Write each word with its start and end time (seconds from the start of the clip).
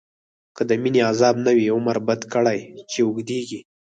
که 0.55 0.61
دمينی 0.69 0.99
عذاب 1.09 1.35
نه 1.45 1.51
وی، 1.57 1.67
عمر 1.75 1.97
بد 2.07 2.21
کړی 2.33 2.59
چی 2.91 2.99
اوږديږی 3.03 3.59